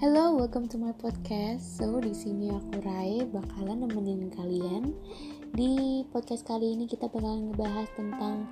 [0.00, 1.60] Hello, welcome to my podcast.
[1.60, 4.96] So, di sini aku Rai bakalan nemenin kalian.
[5.52, 8.48] Di podcast kali ini kita bakalan ngebahas tentang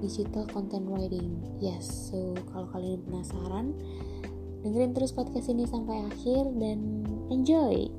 [0.00, 1.36] digital content writing.
[1.60, 3.76] Yes, so kalau kalian penasaran,
[4.64, 7.92] dengerin terus podcast ini sampai akhir dan enjoy.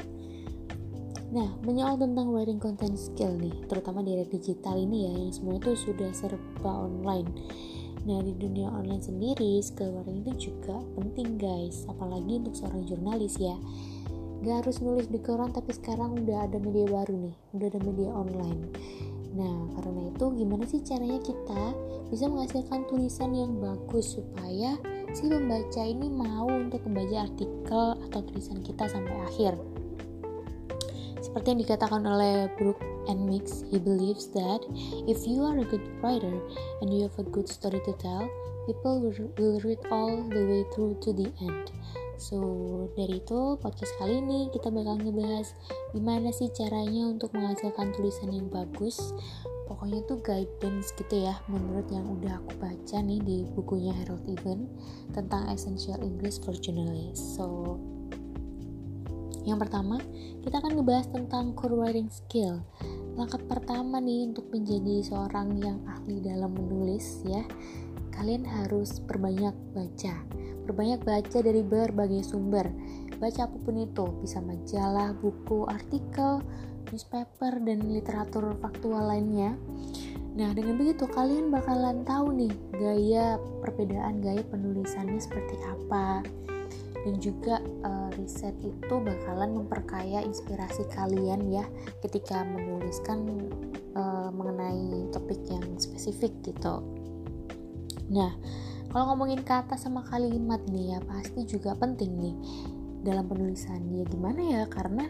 [1.30, 5.62] Nah, menyoal tentang writing content skill nih, terutama di era digital ini ya, yang semua
[5.62, 7.30] itu sudah serba online
[8.08, 11.84] Nah di dunia online sendiri skill writing itu juga penting guys.
[11.92, 13.60] Apalagi untuk seorang jurnalis ya.
[14.48, 17.36] Gak harus nulis di koran tapi sekarang udah ada media baru nih.
[17.52, 18.62] Udah ada media online.
[19.36, 21.64] Nah karena itu gimana sih caranya kita
[22.08, 24.80] bisa menghasilkan tulisan yang bagus Supaya
[25.12, 29.60] si pembaca ini mau untuk membaca artikel atau tulisan kita sampai akhir
[31.38, 34.58] seperti yang dikatakan oleh Brooke and Mix, he believes that
[35.06, 36.34] if you are a good writer
[36.82, 38.26] and you have a good story to tell,
[38.66, 41.70] people will, read all the way through to the end.
[42.18, 45.54] So, dari itu podcast kali ini kita bakal ngebahas
[45.94, 48.98] gimana sih caranya untuk menghasilkan tulisan yang bagus.
[49.70, 54.66] Pokoknya tuh guidance gitu ya, menurut yang udah aku baca nih di bukunya Harold Even
[55.14, 57.38] tentang Essential English for Journalists.
[57.38, 57.78] So,
[59.48, 59.96] yang pertama,
[60.44, 62.60] kita akan ngebahas tentang core writing skill.
[63.16, 67.48] Langkah pertama nih untuk menjadi seorang yang ahli dalam menulis ya,
[68.12, 70.20] kalian harus perbanyak baca.
[70.68, 72.68] Perbanyak baca dari berbagai sumber.
[73.24, 76.44] Baca apa pun itu, bisa majalah, buku, artikel,
[76.92, 79.56] newspaper, dan literatur faktual lainnya.
[80.36, 86.22] Nah, dengan begitu kalian bakalan tahu nih gaya perbedaan gaya penulisannya seperti apa
[87.08, 91.64] dan juga uh, riset itu bakalan memperkaya inspirasi kalian ya
[92.04, 93.48] ketika menuliskan
[93.96, 96.84] uh, mengenai topik yang spesifik gitu.
[98.12, 98.36] Nah,
[98.92, 102.36] kalau ngomongin kata sama kalimat nih ya pasti juga penting nih
[103.08, 104.62] dalam penulisan ya gimana ya?
[104.68, 105.08] Karena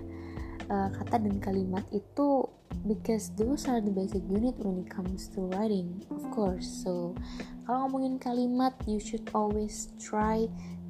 [0.69, 2.45] uh, kata dan kalimat itu
[2.85, 6.69] because those are the basic unit when it comes to writing of course.
[6.85, 7.17] So
[7.65, 10.45] kalau ngomongin kalimat you should always try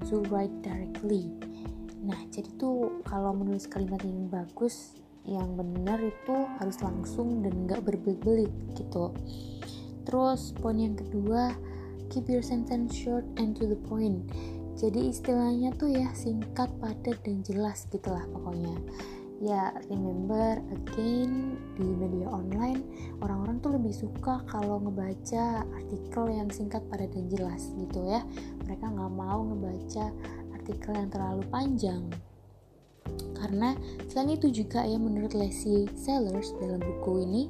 [0.05, 1.31] to write directly.
[2.05, 4.93] Nah jadi tuh kalau menulis kalimat yang bagus
[5.27, 9.11] yang benar itu harus langsung dan nggak berbelit-belit gitu.
[10.07, 11.51] Terus poin yang kedua
[12.07, 14.23] keep your sentence short and to the point.
[14.77, 18.77] Jadi istilahnya tuh ya singkat padat dan jelas gitulah pokoknya
[19.37, 22.81] ya remember again di media online
[23.21, 28.25] orang-orang tuh lebih suka kalau ngebaca artikel yang singkat padat dan jelas gitu ya.
[28.65, 30.09] Mereka nggak mau ngebaca
[30.57, 32.03] artikel yang terlalu panjang.
[33.37, 33.77] Karena
[34.09, 37.43] selain itu juga ya menurut Leslie Sellers dalam buku ini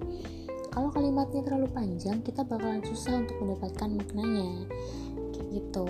[0.70, 4.68] kalau kalimatnya terlalu panjang kita bakalan susah untuk mendapatkan maknanya.
[5.50, 5.88] Gitu.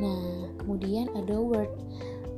[0.00, 1.70] Nah kemudian ada word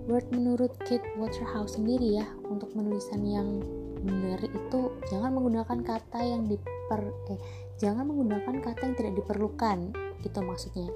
[0.08, 3.60] Word menurut Kate Waterhouse sendiri ya untuk penulisan yang
[4.00, 4.80] benar itu
[5.12, 7.40] jangan menggunakan kata yang diper eh
[7.76, 9.92] jangan menggunakan kata yang tidak diperlukan
[10.24, 10.88] gitu maksudnya.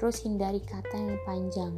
[0.00, 1.74] Terus hindari kata yang panjang.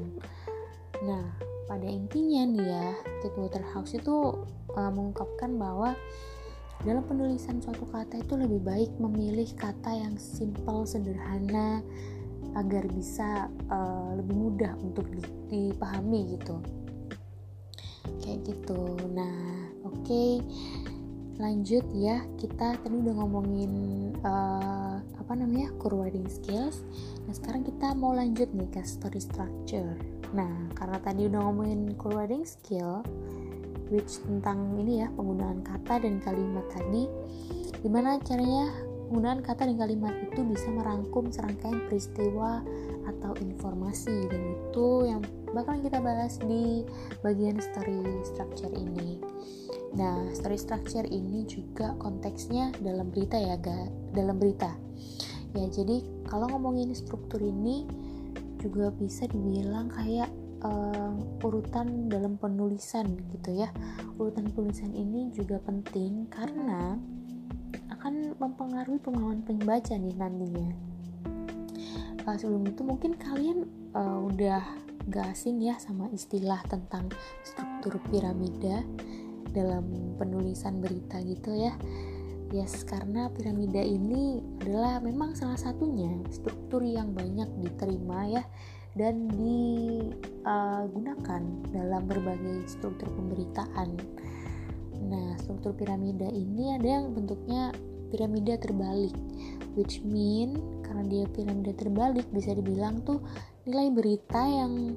[1.02, 1.34] Nah
[1.66, 2.86] pada intinya nih ya
[3.18, 4.46] Kate Waterhouse itu
[4.78, 5.98] uh, mengungkapkan bahwa
[6.86, 11.82] dalam penulisan suatu kata itu lebih baik memilih kata yang simple sederhana
[12.56, 15.04] agar bisa uh, lebih mudah untuk
[15.52, 16.56] dipahami gitu.
[18.24, 18.80] Kayak gitu.
[19.12, 20.02] Nah oke.
[20.02, 20.40] Okay.
[21.36, 23.72] lanjut ya kita tadi udah ngomongin
[24.24, 26.80] uh, apa namanya core writing skills.
[27.28, 30.00] Nah sekarang kita mau lanjut nih ke story structure.
[30.32, 33.04] Nah karena tadi udah ngomongin core writing skill
[33.92, 37.06] which tentang ini ya penggunaan kata dan kalimat tadi
[37.84, 38.72] gimana caranya
[39.06, 42.60] penggunaan kata dan kalimat itu bisa merangkum serangkaian peristiwa
[43.06, 45.22] atau informasi dan itu yang
[45.54, 46.82] bakalan kita bahas di
[47.22, 49.22] bagian story structure ini.
[49.96, 54.74] Nah, story structure ini juga konteksnya dalam berita ya, ga, dalam berita.
[55.56, 57.88] Ya, jadi kalau ngomongin struktur ini
[58.60, 60.28] juga bisa dibilang kayak
[60.60, 61.14] uh,
[61.46, 63.72] urutan dalam penulisan gitu ya.
[64.20, 67.00] Urutan penulisan ini juga penting karena
[68.38, 70.70] mempengaruhi pemahaman pembaca nih nantinya.
[72.26, 74.62] Uh, sebelum itu mungkin kalian uh, udah
[75.06, 77.06] gak asing ya sama istilah tentang
[77.46, 78.82] struktur piramida
[79.54, 79.86] dalam
[80.18, 81.72] penulisan berita gitu ya.
[82.54, 88.42] Yes, karena piramida ini adalah memang salah satunya struktur yang banyak diterima ya
[88.94, 93.98] dan digunakan uh, dalam berbagai struktur pemberitaan.
[95.06, 97.70] Nah, struktur piramida ini ada yang bentuknya
[98.10, 99.12] piramida terbalik
[99.74, 103.20] which mean karena dia piramida terbalik bisa dibilang tuh
[103.66, 104.96] nilai berita yang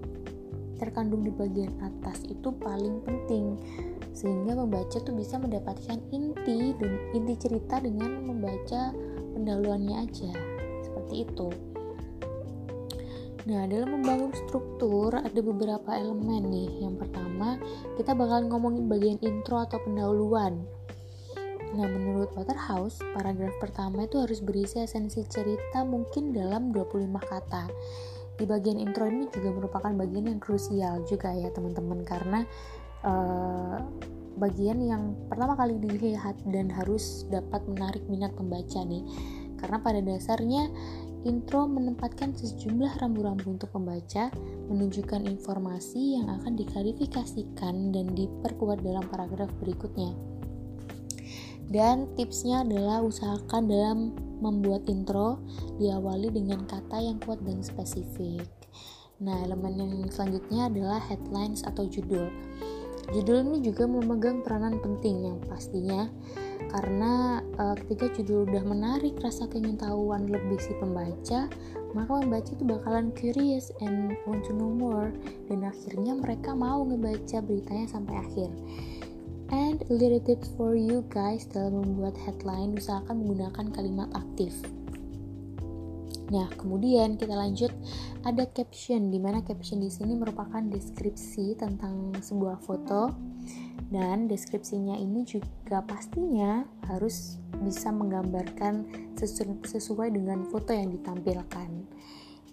[0.79, 3.59] terkandung di bagian atas itu paling penting
[4.15, 8.95] sehingga membaca tuh bisa mendapatkan inti dan inti cerita dengan membaca
[9.35, 10.31] pendahuluannya aja
[10.81, 11.51] seperti itu
[13.49, 16.85] Nah, dalam membangun struktur ada beberapa elemen nih.
[16.85, 17.57] Yang pertama,
[17.97, 20.69] kita bakal ngomongin bagian intro atau pendahuluan.
[21.69, 27.69] Nah, menurut Waterhouse, paragraf pertama itu harus berisi esensi cerita mungkin dalam 25 kata.
[28.39, 32.47] Di bagian intro ini juga merupakan bagian yang krusial juga ya teman-teman karena
[33.03, 33.77] uh,
[34.39, 39.03] bagian yang pertama kali dilihat dan harus dapat menarik minat pembaca nih.
[39.59, 40.71] Karena pada dasarnya
[41.27, 44.31] Intro menempatkan sejumlah rambu-rambu untuk pembaca,
[44.71, 50.38] menunjukkan informasi yang akan diklarifikasikan dan diperkuat dalam paragraf berikutnya.
[51.69, 53.99] Dan tipsnya adalah usahakan dalam
[54.41, 55.37] membuat intro
[55.77, 58.49] diawali dengan kata yang kuat dan spesifik.
[59.21, 62.25] Nah, elemen yang selanjutnya adalah headlines atau judul.
[63.09, 66.09] Judul ini juga memegang peranan penting yang pastinya
[66.69, 71.49] karena uh, ketika judul udah menarik rasa keingintahuan lebih si pembaca
[71.97, 75.09] maka pembaca itu bakalan curious and want to know more
[75.49, 78.49] dan akhirnya mereka mau ngebaca beritanya sampai akhir
[79.49, 84.53] and little tips for you guys dalam membuat headline usahakan menggunakan kalimat aktif
[86.29, 87.73] Nah, kemudian kita lanjut
[88.21, 93.09] ada caption di mana caption di sini merupakan deskripsi tentang sebuah foto
[93.89, 98.85] dan deskripsinya ini juga pastinya harus bisa menggambarkan
[99.17, 101.69] sesu sesuai dengan foto yang ditampilkan.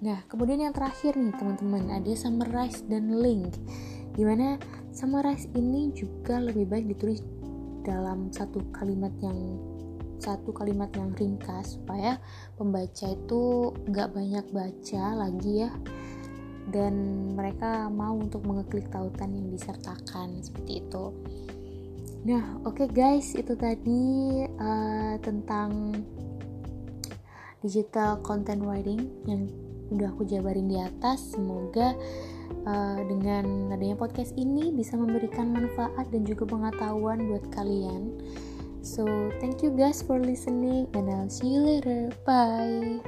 [0.01, 3.53] Nah, kemudian yang terakhir nih teman-teman, ada summarize dan link.
[4.17, 4.57] Di mana
[4.97, 7.21] summarize ini juga lebih baik ditulis
[7.85, 9.61] dalam satu kalimat yang
[10.17, 12.17] satu kalimat yang ringkas supaya
[12.57, 15.71] pembaca itu nggak banyak baca lagi ya
[16.73, 16.97] dan
[17.37, 21.15] mereka mau untuk mengeklik tautan yang disertakan seperti itu.
[22.27, 25.95] Nah, oke okay guys, itu tadi uh, tentang
[27.63, 29.47] digital content writing yang
[29.95, 31.39] udah aku jabarin di atas.
[31.39, 31.95] Semoga
[32.65, 38.17] uh, dengan adanya podcast ini bisa memberikan manfaat dan juga pengetahuan buat kalian.
[38.87, 39.03] So,
[39.43, 42.15] thank you guys for listening and I'll see you later.
[42.23, 43.03] Bye.